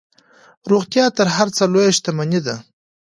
[0.71, 2.55] روغتیا تر هر څه لویه شتمني ده.